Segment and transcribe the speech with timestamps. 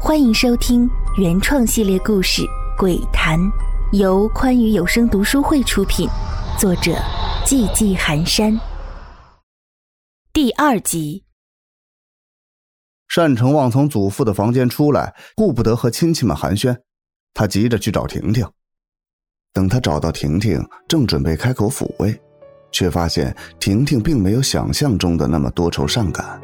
[0.00, 2.42] 欢迎收听原创系列故事
[2.78, 3.36] 《鬼谈》，
[3.90, 6.08] 由宽裕有声读书会出品，
[6.56, 6.92] 作者
[7.44, 8.58] 寂寂寒山。
[10.32, 11.24] 第二集，
[13.12, 16.78] 单成旺从祖父的房间出来，顾不得和亲戚们寒暄，
[17.34, 18.48] 他急着去找婷婷。
[19.52, 22.16] 等他找到婷婷，正准备开口抚慰，
[22.70, 26.40] 却发现婷婷并没有想象中的那么多愁善感，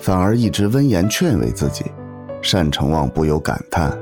[0.00, 1.84] 反而一直温言劝慰自己。
[2.42, 3.96] 单成旺不由感叹：“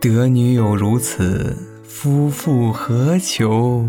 [0.00, 3.86] 得女友如此，夫复何求？”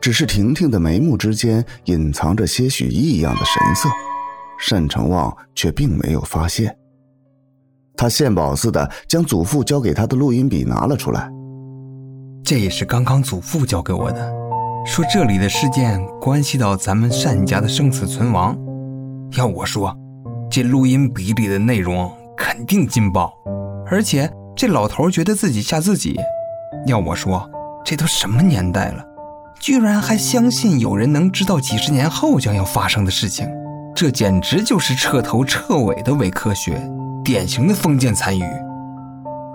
[0.00, 3.88] 只是婷婷的眉目之间隐藏着些许异样的神色，
[4.70, 6.76] 单成旺却并没有发现。
[7.96, 11.30] 他献宝似的将祖父交给他的录音笔拿了出来，
[12.44, 14.32] 这也是刚刚祖父交给我的，
[14.84, 18.58] 说这里的事件关系到咱们单家的生死存亡。
[19.36, 19.96] 要我说，
[20.52, 22.12] 这录音笔里的内容。
[22.36, 23.32] 肯定劲爆，
[23.86, 26.18] 而且这老头觉得自己吓自己。
[26.86, 27.48] 要我说，
[27.84, 29.04] 这都什么年代了，
[29.60, 33.48] 居然还相信有人能知道几十年后将要发生的事情？
[33.94, 36.82] 这简直就是彻头彻尾的伪科学，
[37.24, 38.42] 典型的封建残余。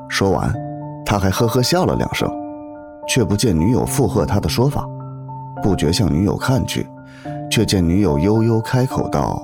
[0.07, 0.51] 说完，
[1.05, 2.31] 他还呵呵笑了两声，
[3.07, 4.83] 却不见女友附和他的说法，
[5.61, 6.87] 不觉向女友看去，
[7.51, 9.43] 却见女友悠悠开口道：“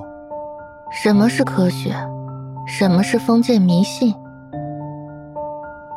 [1.02, 1.94] 什么是科学？”
[2.66, 4.14] 什么是封建迷信？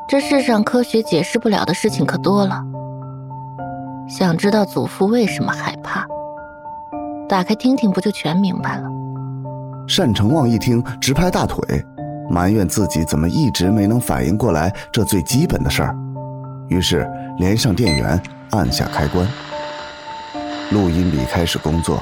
[0.09, 2.61] 这世上科学解释不了的事情可多了。
[4.09, 6.05] 想知道祖父为什么害怕？
[7.29, 8.89] 打开听听，不就全明白了？
[9.97, 11.61] 单成旺一听，直拍大腿，
[12.29, 15.95] 埋怨自己怎么一直没能反应过来这最基本的事儿。
[16.67, 19.25] 于是连上电源，按下开关，
[20.71, 22.01] 录音笔开始工作，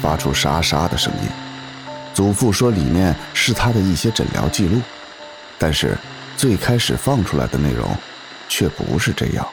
[0.00, 1.47] 发出沙沙的声音。
[2.18, 4.82] 祖父说：“里面是他的一些诊疗记录，
[5.56, 5.96] 但是
[6.36, 7.86] 最开始放出来的内容
[8.48, 9.46] 却不是这样。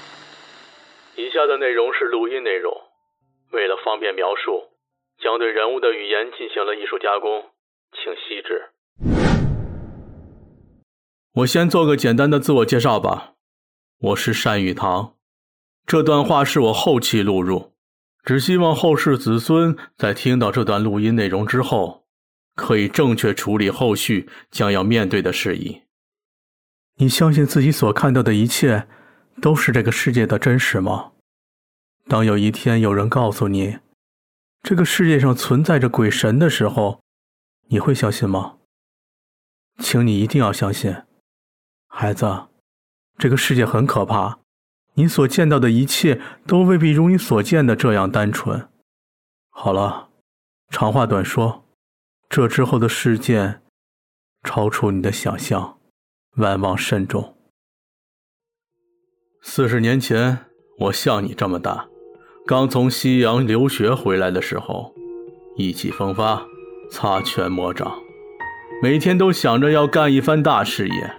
[1.16, 2.74] 以下的内容是录音内容，
[3.52, 4.64] 为了方便描述，
[5.22, 7.44] 将对人物的语言进行了艺术加工，
[7.94, 8.74] 请细致。
[11.36, 13.34] 我先做个简单的自我介绍吧，
[14.00, 15.14] 我是单雨堂，
[15.86, 17.74] 这段话是我后期录入，
[18.24, 22.02] 只希望后世子孙在听到这段录音内容之后。”
[22.56, 25.84] 可以正确处理后续将要面对的事宜。
[26.98, 28.88] 你相信自己所看到的一切
[29.42, 31.12] 都是这个世界的真实吗？
[32.08, 33.80] 当有一天有人告诉你
[34.64, 37.02] 这个世界上存在着鬼神的时候，
[37.68, 38.58] 你会相信吗？
[39.80, 40.96] 请你一定要相信，
[41.88, 42.46] 孩子，
[43.18, 44.40] 这个世界很可怕，
[44.94, 48.70] 你所见到的一切都未必如你所见的这样单纯。
[49.50, 50.10] 好了，
[50.70, 51.65] 长话短说。
[52.30, 53.62] 这之后的事件，
[54.44, 55.78] 超出你的想象，
[56.38, 57.36] 万望慎重。
[59.42, 60.40] 四十年前，
[60.80, 61.88] 我像你这么大，
[62.46, 64.94] 刚从西洋留学回来的时候，
[65.56, 66.46] 意气风发，
[66.92, 67.96] 擦拳魔掌，
[68.82, 71.16] 每天都想着要干一番大事业。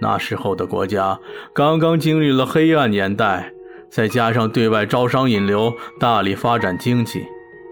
[0.00, 1.18] 那时候的国家
[1.54, 3.52] 刚刚经历了黑暗年代，
[3.90, 7.24] 再加上对外招商引流，大力发展经济，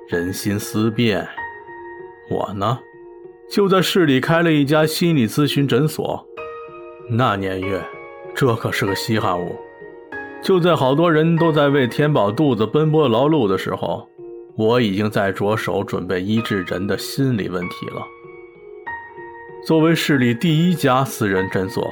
[0.08, 1.28] 人心思变。
[2.32, 2.78] 我呢，
[3.50, 6.26] 就在市里开了一家心理咨询诊所。
[7.10, 7.78] 那年月，
[8.34, 9.54] 这可是个稀罕物。
[10.42, 14.08] 就在好多人都在为填饱肚子奔波劳碌的时候，
[14.56, 18.02] 我已经在着手准备医治人的心理问题了。
[19.66, 21.86] 作为市里第一家私人诊所，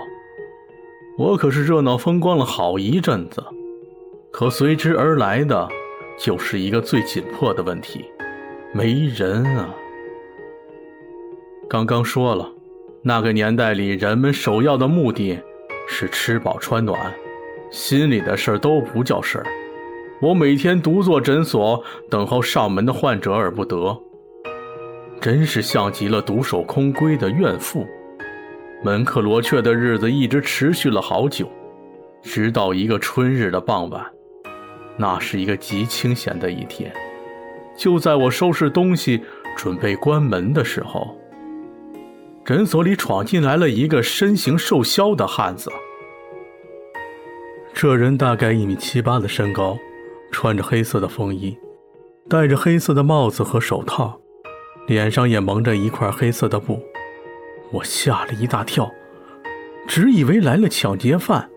[1.19, 3.45] 我可是热闹风光了好一阵子。
[4.33, 5.69] 可随之而来的，
[6.19, 8.05] 就是一个最紧迫的问题：
[8.73, 9.69] 没人啊。
[11.70, 12.50] 刚刚说了，
[13.00, 15.38] 那个年代里，人们首要的目的
[15.86, 16.98] 是吃饱穿暖，
[17.70, 19.47] 心里的事儿都不叫事儿。
[20.20, 23.97] 我每天独坐诊所，等候上门的患者而不得，
[25.20, 27.87] 真是像极了独守空闺的怨妇。
[28.82, 31.49] 门可罗雀的日子一直持续了好久，
[32.20, 34.05] 直到一个春日的傍晚，
[34.96, 36.93] 那是一个极清闲的一天。
[37.76, 39.23] 就在我收拾东西
[39.56, 41.16] 准备关门的时候。
[42.50, 45.70] 诊所里闯进来了一个身形瘦削的汉子。
[47.73, 49.79] 这人大概一米七八的身高，
[50.32, 51.56] 穿着黑色的风衣，
[52.29, 54.20] 戴着黑色的帽子和手套，
[54.88, 56.82] 脸上也蒙着一块黑色的布。
[57.70, 58.91] 我吓了一大跳，
[59.87, 61.49] 只以为来了抢劫犯。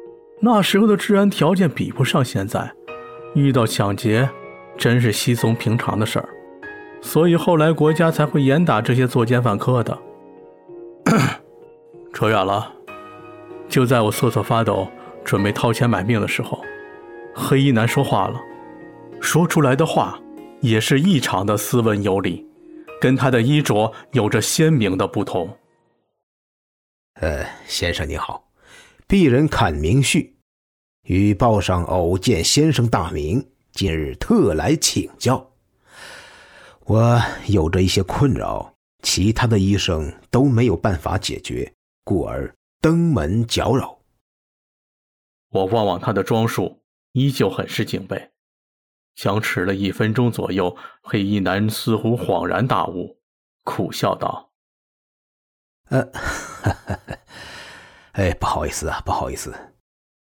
[0.42, 2.72] 那时候的治安条件比不上现在，
[3.34, 4.30] 遇到抢劫
[4.78, 6.30] 真是稀松平常的事儿。
[7.01, 9.98] 所以后来国家才会严打这些作奸犯科的。
[12.14, 12.72] 扯远了。
[13.70, 14.88] 就在我瑟瑟发抖，
[15.24, 16.64] 准备掏钱买命的时候，
[17.34, 18.40] 黑衣男说话了，
[19.20, 20.20] 说出来的话
[20.62, 22.46] 也是异常的斯文有礼，
[23.02, 25.58] 跟他的衣着有着鲜明的不同。
[27.22, 28.44] 呃，先生你好，
[29.08, 30.36] 鄙人阚明旭，
[31.04, 35.52] 于报上偶见先生大名，今日特来请教。
[36.86, 38.73] 我有着一些困扰，
[39.04, 41.72] 其他的医生都没有办法解决，
[42.04, 44.00] 故而登门搅扰。
[45.50, 48.32] 我望望他的装束，依旧很是警备。
[49.16, 53.20] 相持了一分钟左右，黑衣男似乎恍然大悟，
[53.64, 54.52] 苦笑道
[55.92, 56.12] ：“呃，
[58.14, 59.54] 哎，不好意思啊，不好意思，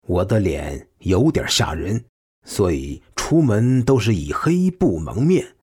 [0.04, 2.06] 我的脸有点吓人，
[2.46, 5.56] 所以出门都是以黑布蒙面。”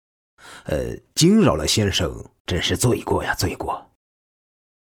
[0.67, 2.13] 呃，惊扰了先生，
[2.47, 3.93] 真是罪过呀，罪过。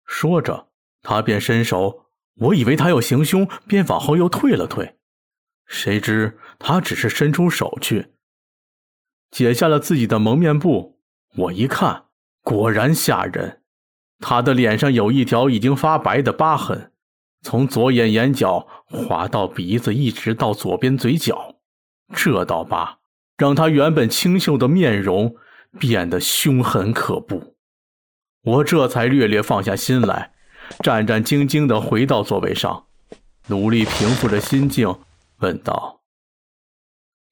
[0.04, 0.68] 说着，
[1.02, 4.98] 他便伸手，我以为他要行凶，便往后又退了退。
[5.66, 8.12] 谁知他只是伸出手去，
[9.30, 11.00] 解下了自己的蒙面布。
[11.36, 12.04] 我一看，
[12.42, 13.62] 果然吓人。
[14.20, 16.92] 他的脸上有一条已经发白的疤痕，
[17.40, 21.56] 从左眼眼角划到鼻子，一直到左边嘴角。
[22.14, 22.98] 这道疤
[23.38, 25.34] 让他原本清秀的面容。
[25.76, 27.53] 变得凶狠可怖，
[28.44, 30.34] 我这才略略放下心来，
[30.80, 32.86] 战战兢兢地回到座位上，
[33.46, 34.98] 努力平复着心境，
[35.38, 36.02] 问道：“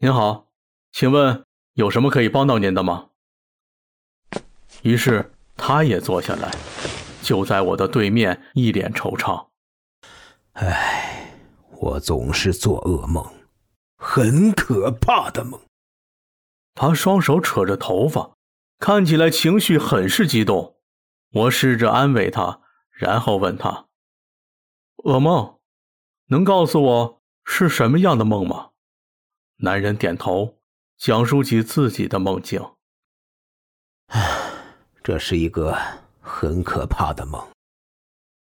[0.00, 0.48] 您好，
[0.90, 1.44] 请问
[1.74, 3.10] 有什么可以帮到您的吗？”
[4.80, 6.50] 于是他也坐下来，
[7.22, 9.48] 就在我的对面，一脸惆怅
[10.54, 11.34] ：“唉，
[11.78, 13.22] 我总是做噩梦，
[13.98, 15.60] 很可怕的梦。”
[16.74, 18.38] 他双手扯着头发，
[18.78, 20.76] 看起来情绪很是激动。
[21.32, 23.88] 我试着安慰他，然后问他
[25.04, 25.58] ：“噩梦，
[26.26, 28.70] 能告诉我是什么样的梦吗？”
[29.58, 30.58] 男人点头，
[30.96, 32.62] 讲述起自己的梦境。
[34.08, 34.20] 唉，
[35.02, 35.76] 这是一个
[36.20, 37.42] 很可怕的梦。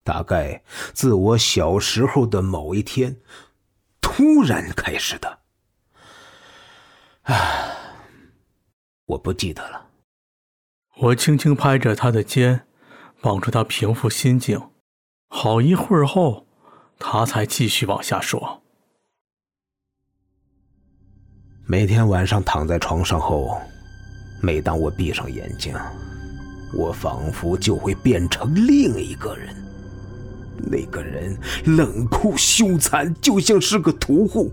[0.03, 0.63] 大概
[0.95, 3.21] 自我小时候的某一天，
[4.01, 5.41] 突然开始的。
[7.23, 7.69] 唉。
[9.05, 9.92] 我不记得了。
[10.99, 12.67] 我轻轻拍着他的肩，
[13.23, 14.61] 帮助他平复心境。
[15.29, 16.47] 好一会儿后，
[16.99, 18.63] 他才继续往下说：
[21.67, 23.59] 每天晚上躺在床上后，
[24.43, 25.75] 每当我闭上眼睛，
[26.75, 29.49] 我仿佛就会变成另一个人。
[30.71, 34.53] 那个人冷酷凶残，就像是个屠户。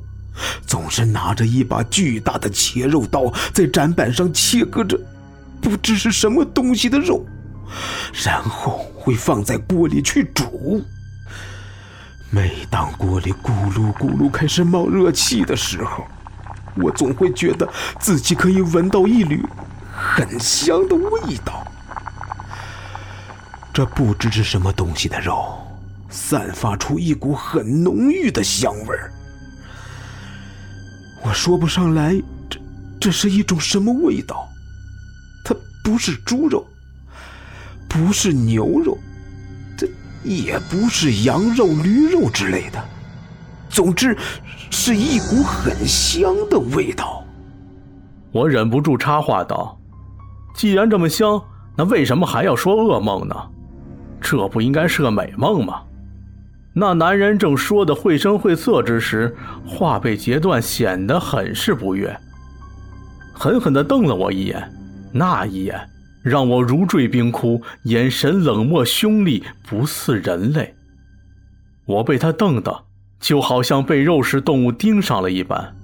[0.66, 4.98] 总是拿着一把巨大的切肉刀，在展板上切割着
[5.62, 7.26] 不知是什么东西的肉，
[8.26, 10.84] 然后会放在锅里去煮。
[12.32, 16.06] 每当锅里咕噜咕噜开始冒热气的时候，
[16.76, 17.68] 我总会觉得
[18.00, 19.44] 自己可以闻到一缕
[19.92, 21.66] 很香的味道。
[23.74, 25.58] 这不知是什么东西的肉，
[26.10, 29.14] 散发出一股很浓郁的香味儿。
[31.24, 32.20] 我说不上来，
[32.50, 32.60] 这
[33.00, 34.49] 这是一种什么味道？
[35.90, 36.64] 不是猪肉，
[37.88, 38.96] 不是牛肉，
[39.76, 39.88] 这
[40.24, 42.80] 也不是羊肉、驴肉之类的。
[43.70, 44.16] 总之，
[44.70, 47.26] 是一股很香的味道。
[48.32, 49.76] 我忍不住插话道
[50.54, 51.42] ：“既然这么香，
[51.76, 53.36] 那为什么还要说噩梦呢？
[54.22, 55.82] 这不应该是个美梦吗？”
[56.72, 62.16] 那男人正说的绘声绘色之时，话被截断，显得很是不悦，
[63.34, 64.72] 狠狠地瞪了我一眼。
[65.12, 65.90] 那一眼
[66.24, 70.76] 让我如坠冰窟，眼神冷漠凶厉，不似人类。
[71.86, 72.84] 我被他瞪得
[73.20, 75.76] 就好像被肉食动物盯上了一般，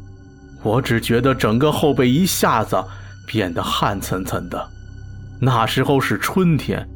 [0.63, 2.83] 我只觉得整个后背一下子
[3.25, 4.69] 变得汗涔涔的。
[5.39, 6.87] 那时候是春天，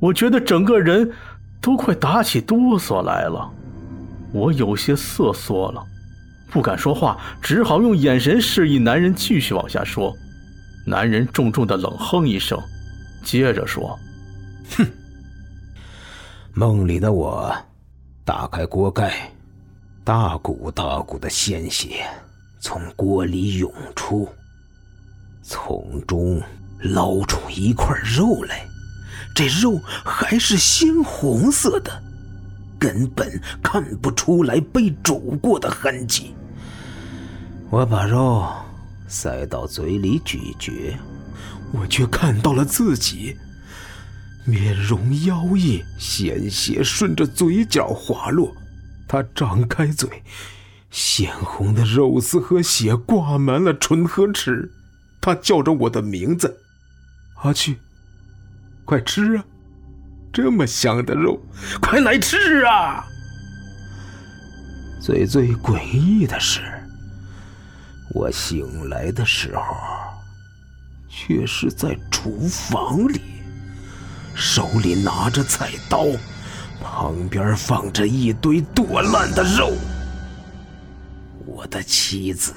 [0.00, 1.10] 我觉得整个人。
[1.58, 3.50] 都快打起哆嗦来了，
[4.30, 5.82] 我有些瑟缩了，
[6.48, 10.14] 不敢说话，只好用眼神示意男人继续往下说。
[10.86, 12.56] 男人重重的冷哼一声，
[13.24, 13.98] 接着说
[14.78, 14.86] ：“哼，
[16.54, 17.52] 梦里的我
[18.24, 19.32] 打开锅盖，
[20.04, 22.06] 大股大股的鲜血
[22.60, 24.28] 从锅里涌出，
[25.42, 26.40] 从中
[26.80, 28.64] 捞出一块肉来。”
[29.34, 31.90] 这肉还是鲜红色的，
[32.78, 36.34] 根本看不出来被煮过的痕迹。
[37.68, 38.50] 我把肉
[39.08, 40.96] 塞到嘴里咀嚼，
[41.72, 43.36] 我却看到了自己，
[44.44, 48.54] 面容妖异，鲜血顺着嘴角滑落。
[49.08, 50.22] 他张开嘴，
[50.90, 54.72] 鲜红的肉丝和血挂满了唇和齿。
[55.20, 56.56] 他叫着我的名字
[57.42, 57.78] ：“阿去，
[58.84, 59.44] 快吃啊！
[60.32, 61.40] 这么香的肉，
[61.80, 63.04] 快来吃啊！”
[65.02, 66.60] 最最诡异的是，
[68.14, 69.62] 我醒来的时候，
[71.08, 73.20] 却是在厨房里。
[74.34, 76.04] 手里拿着菜刀，
[76.82, 79.72] 旁边放着一堆剁烂的肉。
[81.46, 82.54] 我的妻子，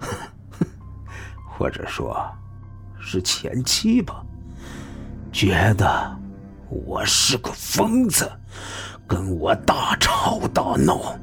[1.46, 2.26] 或者说，
[2.98, 4.24] 是前妻吧，
[5.30, 6.18] 觉得
[6.70, 8.30] 我是个疯子，
[9.06, 11.18] 跟我大吵大闹。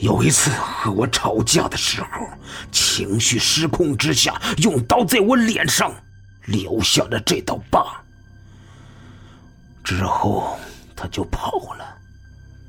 [0.00, 2.26] 有一次和我吵架的时候，
[2.72, 5.94] 情绪失控之下，用刀在我脸上
[6.46, 8.02] 留下了这道疤。
[9.84, 10.58] 之后，
[10.96, 11.98] 他就跑了，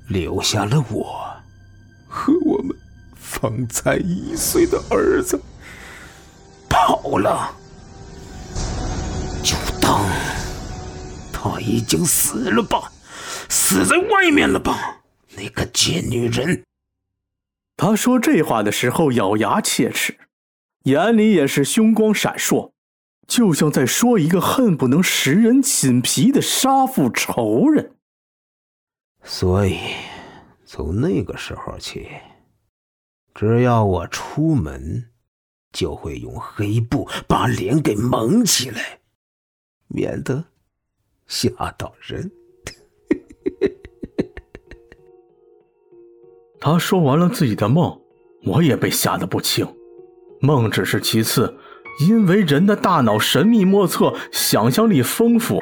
[0.08, 1.26] 留下了我
[2.08, 2.76] 和我们
[3.16, 5.40] 方才一岁的儿子。
[6.70, 7.50] 跑了，
[9.42, 10.06] 就当
[11.32, 12.92] 他已经死了吧，
[13.48, 14.98] 死在外面了吧？
[15.36, 16.62] 那个贱女人。
[17.84, 20.16] 他说这话的时候咬牙切齿，
[20.84, 22.74] 眼里也是凶光闪烁。
[23.26, 27.96] 就像在说一个恨不能食人寝皮的杀父仇人。
[29.24, 29.80] 所以，
[30.64, 32.08] 从那个时候起，
[33.34, 35.10] 只要我出门，
[35.74, 39.00] 就会用黑布把脸给蒙起来，
[39.88, 40.46] 免得
[41.26, 42.32] 吓到人。
[46.62, 48.00] 他说完了自己的梦，
[48.46, 49.68] 我也被吓得不轻。
[50.40, 51.54] 梦只是其次。
[52.00, 55.62] 因为人的大脑神秘莫测，想象力丰富，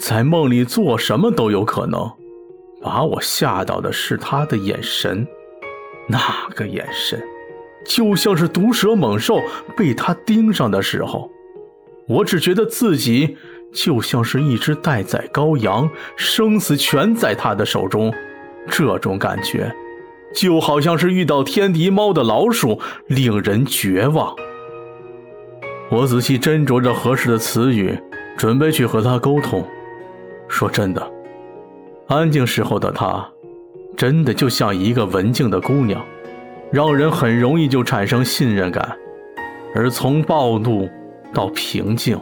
[0.00, 2.10] 在梦里做什么都有可能。
[2.80, 5.26] 把我吓到的是他的眼神，
[6.08, 6.18] 那
[6.54, 7.22] 个眼神，
[7.84, 9.42] 就像是毒蛇猛兽
[9.76, 11.30] 被他盯上的时候，
[12.08, 13.36] 我只觉得自己
[13.72, 18.12] 就像是一只待宰羔羊，生死全在他的手中。
[18.70, 19.70] 这种感觉，
[20.34, 24.34] 就好像是遇到天敌猫的老鼠，令人绝望。
[25.90, 27.98] 我仔细斟酌着合适的词语，
[28.36, 29.64] 准备去和他沟通。
[30.46, 31.10] 说真的，
[32.06, 33.26] 安静时候的他，
[33.96, 36.00] 真的就像一个文静的姑娘，
[36.70, 38.96] 让人很容易就产生信任感。
[39.74, 40.88] 而从暴怒
[41.34, 42.18] 到平静，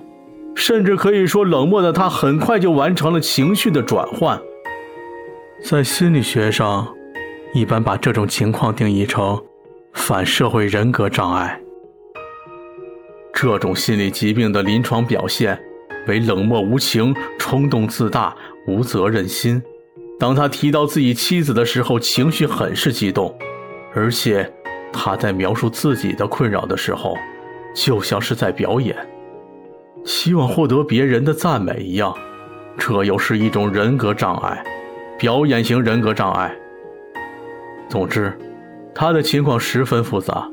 [0.54, 4.40] 甚至可以说冷漠的他，很快就完成了情绪的转换。
[5.62, 6.95] 在心理学上，
[7.52, 9.42] 一般把这种情况定义成
[9.94, 11.60] 反社会人格障碍。
[13.32, 15.58] 这种心理疾病的临床表现
[16.06, 18.34] 为冷漠无情、冲动自大、
[18.66, 19.62] 无责任心。
[20.18, 23.36] 当他提到自己妻子的时候，情绪很是激动，
[23.94, 24.50] 而且
[24.92, 27.14] 他在描述自己的困扰的时候，
[27.74, 28.96] 就像是在表演，
[30.04, 32.16] 希望获得别人的赞美一样。
[32.78, 34.64] 这又是一种人格障碍，
[35.18, 36.54] 表演型人格障碍。
[37.88, 38.36] 总之，
[38.94, 40.50] 他的情况十分复杂。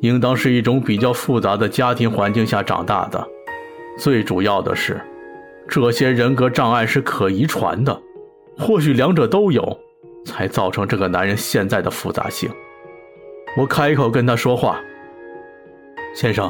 [0.00, 3.26] 应当是一种比较复杂的家庭环境下长大的。
[3.98, 5.00] 最主要的是，
[5.66, 8.00] 这些人格障碍是可遗传的，
[8.56, 9.76] 或许两者都有，
[10.24, 12.48] 才造成这个男人现在的复杂性。
[13.56, 14.80] 我开口跟他说话
[16.14, 16.48] ：“先生，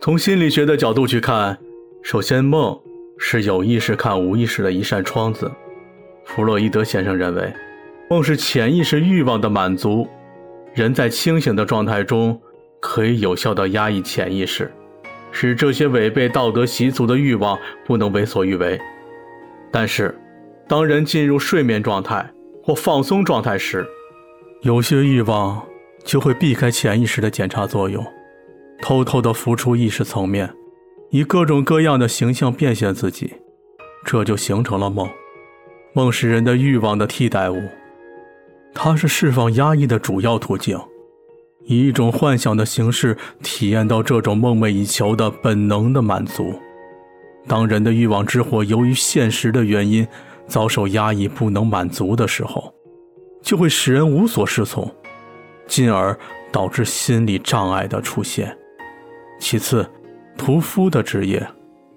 [0.00, 1.58] 从心理学的角度去看，
[2.02, 2.80] 首先梦
[3.18, 5.52] 是有意识看无意识的一扇窗子。
[6.24, 7.52] 弗洛伊德先生认为，
[8.10, 10.06] 梦是潜意识欲望的满足。
[10.74, 12.38] 人在清醒的状态中。”
[12.82, 14.72] 可以有效地压抑潜意识，
[15.30, 18.80] 使这些违背道德习俗的欲望不能为所欲为。
[19.70, 20.18] 但是，
[20.66, 22.26] 当人进入睡眠状态
[22.64, 23.86] 或放松状态时，
[24.62, 25.62] 有些欲望
[26.04, 28.02] 就会避开潜意识的检查作用，
[28.80, 30.50] 偷偷地浮出意识层面，
[31.10, 33.34] 以各种各样的形象变现自己，
[34.06, 35.06] 这就形成了梦。
[35.92, 37.60] 梦是人的欲望的替代物，
[38.74, 40.78] 它是释放压抑的主要途径。
[41.64, 46.58] 以一种幻想的形式体验到这种梦寐以求的本能的满足。
[47.46, 50.06] 当人的欲望之火由于现实的原因
[50.46, 52.72] 遭受压抑不能满足的时候，
[53.42, 54.90] 就会使人无所适从，
[55.66, 56.18] 进而
[56.50, 58.56] 导致心理障碍的出现。
[59.38, 59.88] 其次，
[60.36, 61.46] 屠夫的职业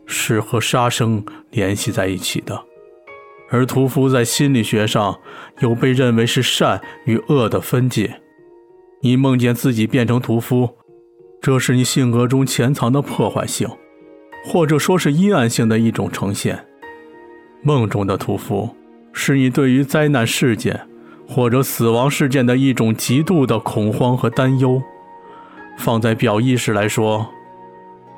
[0.05, 2.61] 是和杀生联系在一起的，
[3.53, 5.19] 而屠夫在心理学上
[5.59, 8.19] 有被认为是善与恶的分界。
[9.01, 10.67] 你梦见自己变成屠夫，
[11.39, 13.69] 这是你性格中潜藏的破坏性，
[14.43, 16.65] 或者说是阴暗性的一种呈现。
[17.61, 18.75] 梦中的屠夫
[19.11, 20.87] 是你对于灾难事件
[21.27, 24.81] 或者死亡事件的一种极度的恐慌和担忧。
[25.77, 27.29] 放在表意识来说，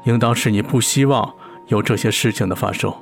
[0.06, 1.34] 应当是你不希望
[1.68, 2.94] 有这些事情的发生。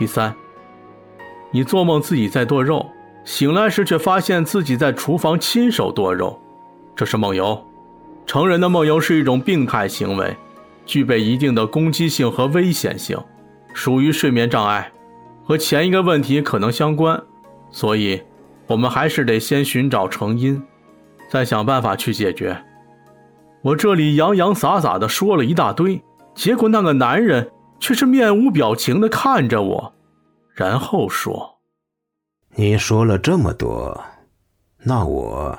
[0.00, 0.34] 第三，
[1.50, 2.86] 你做梦自己在剁肉，
[3.22, 6.40] 醒来时却发现自己在厨房亲手剁肉，
[6.96, 7.62] 这是梦游。
[8.24, 10.34] 成人的梦游是一种病态行为，
[10.86, 13.14] 具备一定的攻击性和危险性，
[13.74, 14.90] 属于睡眠障碍，
[15.44, 17.22] 和前一个问题可能相关，
[17.70, 18.22] 所以，
[18.68, 20.62] 我们还是得先寻找成因。
[21.28, 22.56] 再想办法去解决。
[23.60, 26.02] 我这里洋洋洒洒的说了一大堆，
[26.34, 29.94] 结果那个男人却是面无表情的看着我，
[30.54, 31.58] 然后说
[32.54, 34.04] ：“你说了这么多，
[34.78, 35.58] 那我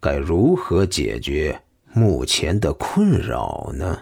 [0.00, 3.98] 该如何解决目前的困扰呢？”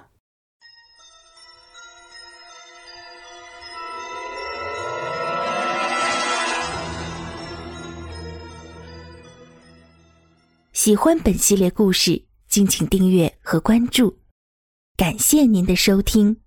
[10.73, 14.19] 喜欢本系列故事，敬请订阅和关注，
[14.97, 16.42] 感谢您的收听。